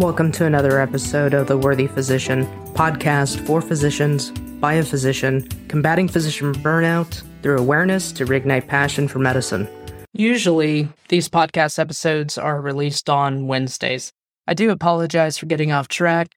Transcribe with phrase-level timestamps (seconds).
[0.00, 6.08] Welcome to another episode of The Worthy Physician, podcast for physicians, by a physician, combating
[6.08, 9.68] physician burnout through awareness to reignite passion for medicine.
[10.14, 14.10] Usually, these podcast episodes are released on Wednesdays.
[14.46, 16.28] I do apologize for getting off track.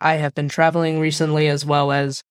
[0.00, 2.22] I have been traveling recently as well as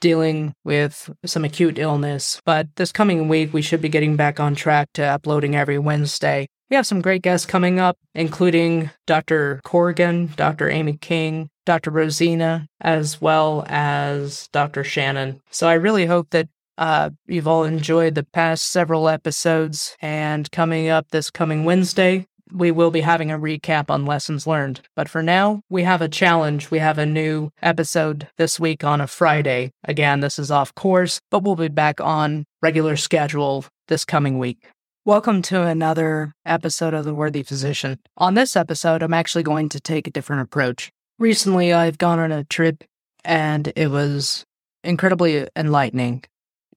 [0.00, 4.56] dealing with some acute illness, but this coming week we should be getting back on
[4.56, 6.48] track to uploading every Wednesday.
[6.68, 9.60] We have some great guests coming up, including Dr.
[9.64, 10.68] Corrigan, Dr.
[10.68, 11.90] Amy King, Dr.
[11.90, 14.82] Rosina, as well as Dr.
[14.82, 15.40] Shannon.
[15.50, 19.96] So I really hope that uh, you've all enjoyed the past several episodes.
[20.00, 24.80] And coming up this coming Wednesday, we will be having a recap on lessons learned.
[24.94, 26.70] But for now, we have a challenge.
[26.70, 29.72] We have a new episode this week on a Friday.
[29.84, 34.68] Again, this is off course, but we'll be back on regular schedule this coming week.
[35.06, 38.00] Welcome to another episode of The Worthy Physician.
[38.16, 40.90] On this episode, I'm actually going to take a different approach.
[41.20, 42.82] Recently, I've gone on a trip
[43.24, 44.44] and it was
[44.82, 46.24] incredibly enlightening.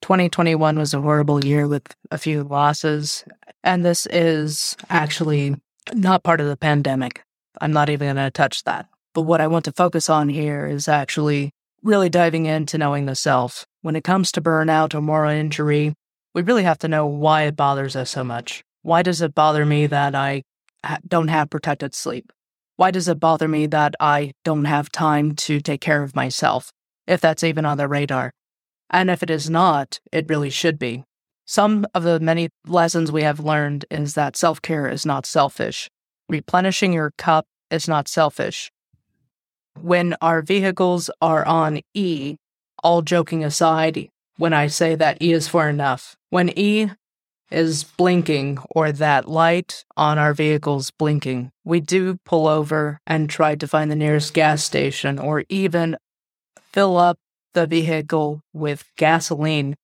[0.03, 1.81] 2021 was a horrible year with
[2.12, 3.26] a few losses,
[3.64, 5.56] and this is actually
[5.96, 7.23] not part of the pandemic.
[7.59, 8.88] I'm not even going to touch that.
[9.16, 11.50] But what I want to focus on here is actually
[11.81, 13.66] really diving into knowing the self.
[13.81, 15.96] When it comes to burnout or moral injury,
[16.33, 18.63] we really have to know why it bothers us so much.
[18.81, 20.44] Why does it bother me that I
[21.08, 22.31] don't have protected sleep?
[22.77, 26.72] Why does it bother me that I don't have time to take care of myself,
[27.07, 28.31] if that's even on the radar?
[28.89, 31.03] And if it is not, it really should be.
[31.45, 35.89] Some of the many lessons we have learned is that self care is not selfish.
[36.30, 38.72] Replenishing your cup is not selfish.
[39.81, 42.38] When our vehicles are on E,
[42.83, 44.09] all joking aside,
[44.40, 46.16] when I say that E is for enough.
[46.30, 46.90] When E
[47.52, 53.56] is blinking or that light on our vehicle's blinking, we do pull over and try
[53.56, 55.98] to find the nearest gas station or even
[56.72, 57.18] fill up
[57.54, 59.75] the vehicle with gasoline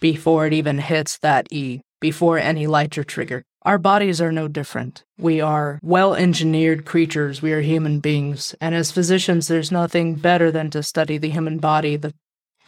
[0.00, 3.44] before it even hits that E, before any lights are triggered.
[3.62, 5.04] Our bodies are no different.
[5.18, 7.42] We are well engineered creatures.
[7.42, 8.54] We are human beings.
[8.60, 12.14] And as physicians, there's nothing better than to study the human body, the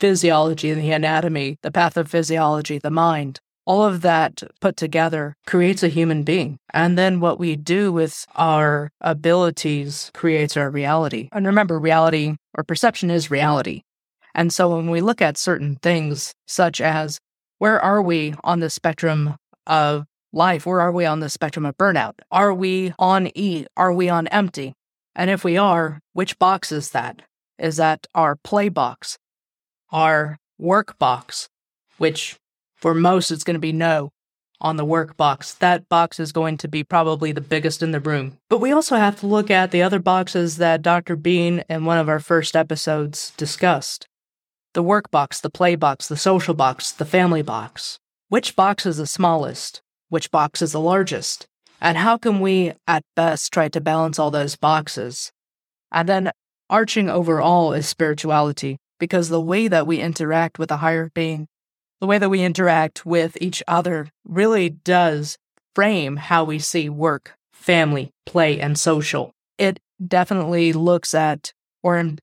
[0.01, 3.39] physiology and the anatomy, the pathophysiology, the mind.
[3.67, 6.57] All of that put together creates a human being.
[6.73, 11.29] And then what we do with our abilities creates our reality.
[11.31, 13.83] And remember, reality or perception is reality.
[14.35, 17.21] And so when we look at certain things, such as
[17.59, 19.37] where are we on the spectrum
[19.67, 20.65] of life?
[20.67, 22.15] Where are we on the spectrum of burnout?
[22.31, 23.67] Are we on E?
[23.77, 24.73] Are we on empty?
[25.15, 27.23] And if we are, which box is that?
[27.59, 29.19] Is that our play box?
[29.93, 31.49] Our work box,
[31.99, 32.37] which
[32.77, 34.11] for most it's going to be no
[34.61, 35.55] on the work box.
[35.55, 38.37] That box is going to be probably the biggest in the room.
[38.49, 41.17] But we also have to look at the other boxes that Dr.
[41.17, 44.07] Bean in one of our first episodes discussed
[44.73, 47.99] the work box, the play box, the social box, the family box.
[48.29, 49.83] Which box is the smallest?
[50.09, 51.49] Which box is the largest?
[51.81, 55.33] And how can we, at best, try to balance all those boxes?
[55.91, 56.31] And then,
[56.69, 61.49] arching over all is spirituality because the way that we interact with a higher being,
[62.01, 65.37] the way that we interact with each other really does
[65.75, 69.33] frame how we see work, family, play, and social.
[69.59, 71.53] It definitely looks at
[71.83, 72.15] or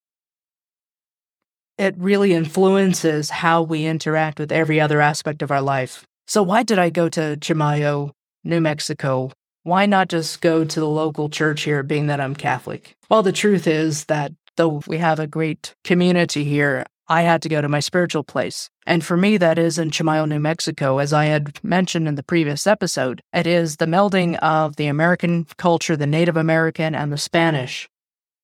[1.78, 6.06] it really influences how we interact with every other aspect of our life.
[6.26, 8.12] So, why did I go to Chimayo,
[8.44, 9.32] New Mexico?
[9.64, 12.96] Why not just go to the local church here, being that I'm Catholic?
[13.09, 17.50] Well, the truth is that though we have a great community here, I had to
[17.50, 18.69] go to my spiritual place.
[18.85, 20.97] And for me, that is in Chimayo, New Mexico.
[20.97, 25.46] As I had mentioned in the previous episode, it is the melding of the American
[25.57, 27.88] culture, the Native American, and the Spanish.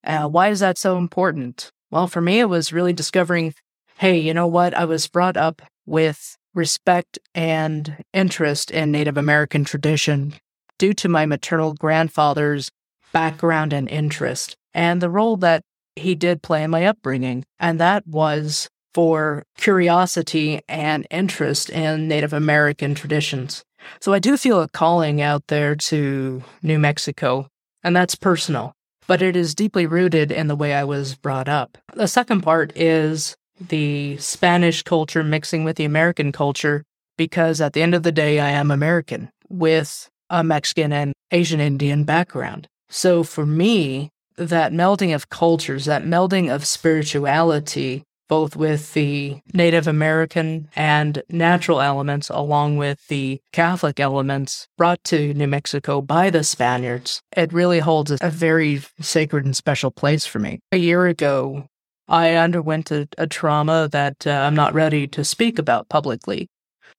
[0.05, 1.71] Uh, why is that so important?
[1.91, 3.53] Well, for me, it was really discovering
[3.97, 4.73] hey, you know what?
[4.73, 10.33] I was brought up with respect and interest in Native American tradition
[10.77, 12.71] due to my maternal grandfather's
[13.11, 15.63] background and interest, and the role that
[15.95, 17.45] he did play in my upbringing.
[17.59, 23.63] And that was for curiosity and interest in Native American traditions.
[23.99, 27.47] So I do feel a calling out there to New Mexico,
[27.83, 28.73] and that's personal,
[29.07, 31.77] but it is deeply rooted in the way I was brought up.
[31.93, 36.83] The second part is the Spanish culture mixing with the American culture,
[37.17, 41.59] because at the end of the day, I am American with a Mexican and Asian
[41.59, 42.67] Indian background.
[42.89, 49.87] So for me, that melding of cultures, that melding of spirituality both with the Native
[49.87, 56.43] American and natural elements, along with the Catholic elements brought to New Mexico by the
[56.43, 57.21] Spaniards.
[57.37, 60.59] It really holds a very sacred and special place for me.
[60.71, 61.67] A year ago,
[62.07, 66.49] I underwent a, a trauma that uh, I'm not ready to speak about publicly,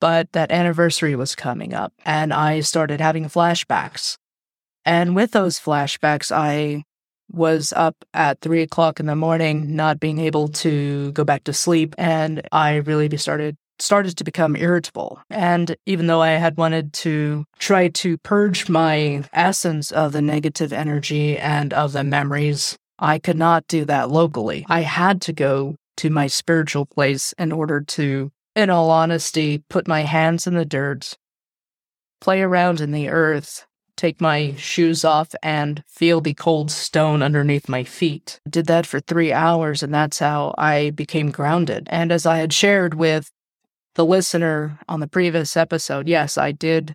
[0.01, 4.19] but that anniversary was coming up, and I started having flashbacks.
[4.85, 6.85] And with those flashbacks, I
[7.31, 11.53] was up at three o'clock in the morning, not being able to go back to
[11.53, 15.21] sleep, and I really started started to become irritable.
[15.31, 20.73] And even though I had wanted to try to purge my essence of the negative
[20.73, 24.65] energy and of the memories, I could not do that locally.
[24.69, 29.89] I had to go to my spiritual place in order to, in all honesty, put
[29.89, 31.17] my hands in the dirt,
[32.21, 37.69] play around in the earth, take my shoes off and feel the cold stone underneath
[37.69, 38.41] my feet.
[38.49, 41.89] Did that for three hours, and that's how I became grounded.
[41.91, 43.31] And as I had shared with
[43.95, 46.95] the listener on the previous episode, yes, I did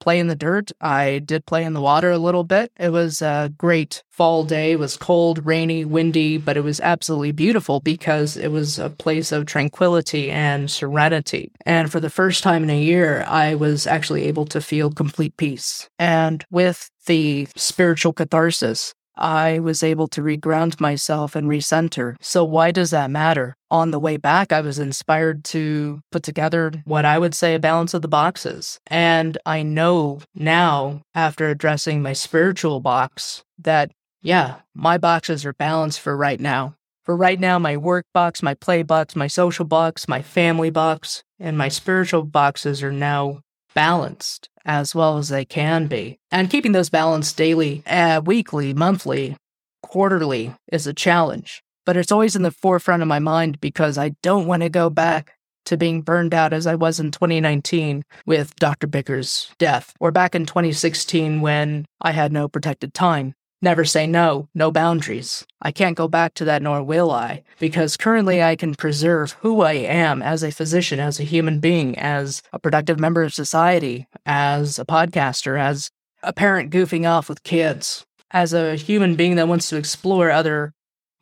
[0.00, 0.72] play in the dirt.
[0.80, 2.72] I did play in the water a little bit.
[2.78, 4.72] It was a great fall day.
[4.72, 9.30] It was cold, rainy, windy, but it was absolutely beautiful because it was a place
[9.32, 11.52] of tranquility and serenity.
[11.64, 15.36] And for the first time in a year, I was actually able to feel complete
[15.36, 15.88] peace.
[15.98, 22.16] And with the spiritual catharsis I was able to reground myself and recenter.
[22.20, 23.54] So, why does that matter?
[23.70, 27.60] On the way back, I was inspired to put together what I would say a
[27.60, 28.80] balance of the boxes.
[28.86, 36.00] And I know now, after addressing my spiritual box, that yeah, my boxes are balanced
[36.00, 36.74] for right now.
[37.04, 41.24] For right now, my work box, my play box, my social box, my family box,
[41.38, 43.40] and my spiritual boxes are now
[43.74, 46.18] balanced as well as they can be.
[46.30, 49.36] And keeping those balanced daily, uh, weekly, monthly,
[49.82, 51.62] quarterly is a challenge.
[51.86, 54.90] But it's always in the forefront of my mind because I don't want to go
[54.90, 55.34] back
[55.66, 58.86] to being burned out as I was in 2019 with Dr.
[58.86, 63.34] Bicker's death, or back in 2016 when I had no protected time.
[63.62, 65.46] Never say no, no boundaries.
[65.60, 69.60] I can't go back to that, nor will I, because currently I can preserve who
[69.60, 74.06] I am as a physician, as a human being, as a productive member of society,
[74.24, 75.90] as a podcaster, as
[76.22, 80.72] a parent goofing off with kids, as a human being that wants to explore other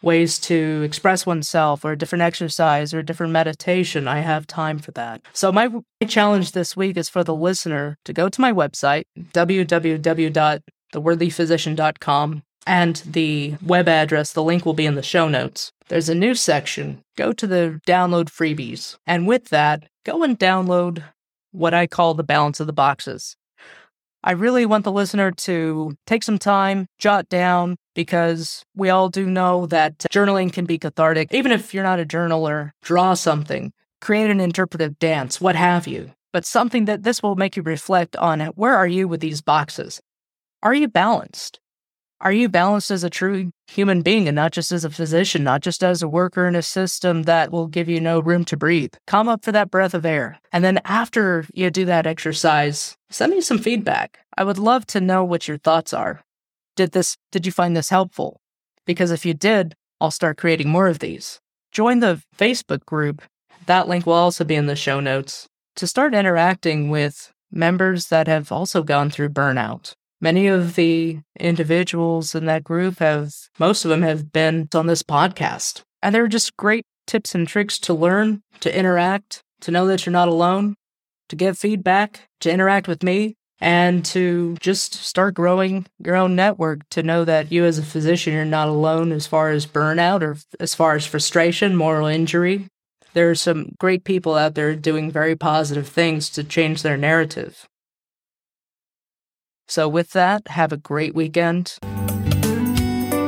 [0.00, 4.06] ways to express oneself or a different exercise or a different meditation.
[4.06, 5.23] I have time for that.
[5.32, 5.70] So my
[6.06, 10.62] challenge this week is for the listener to go to my website, www
[10.93, 15.73] theworthyphysician.com, and the web address, the link will be in the show notes.
[15.88, 17.02] There's a new section.
[17.17, 18.96] Go to the download freebies.
[19.06, 21.02] And with that, go and download
[21.52, 23.37] what I call the balance of the boxes.
[24.23, 29.26] I really want the listener to take some time, jot down, because we all do
[29.26, 31.32] know that journaling can be cathartic.
[31.32, 36.11] Even if you're not a journaler, draw something, create an interpretive dance, what have you.
[36.32, 40.00] But something that this will make you reflect on where are you with these boxes?
[40.60, 41.60] Are you balanced?
[42.20, 45.60] Are you balanced as a true human being and not just as a physician, not
[45.62, 48.94] just as a worker in a system that will give you no room to breathe?
[49.06, 50.40] Come up for that breath of air.
[50.52, 54.19] And then after you do that exercise, send me some feedback.
[54.37, 56.25] I would love to know what your thoughts are.
[56.75, 58.40] Did this did you find this helpful?
[58.84, 61.38] Because if you did, I'll start creating more of these.
[61.70, 63.22] Join the Facebook group.
[63.66, 65.46] That link will also be in the show notes
[65.76, 72.35] to start interacting with members that have also gone through burnout Many of the individuals
[72.35, 75.83] in that group have, most of them have been on this podcast.
[76.02, 80.12] And they're just great tips and tricks to learn, to interact, to know that you're
[80.12, 80.75] not alone,
[81.28, 86.81] to get feedback, to interact with me, and to just start growing your own network
[86.90, 90.37] to know that you as a physician, you're not alone as far as burnout or
[90.61, 92.69] as far as frustration, moral injury.
[93.14, 97.66] There are some great people out there doing very positive things to change their narrative.
[99.68, 101.78] So, with that, have a great weekend.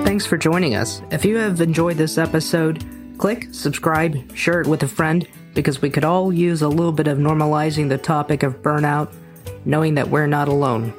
[0.04, 1.02] Thanks for joining us.
[1.11, 2.85] If you have enjoyed this episode,
[3.18, 7.06] click, subscribe, share it with a friend because we could all use a little bit
[7.06, 9.12] of normalizing the topic of burnout,
[9.66, 10.94] knowing that we're not alone.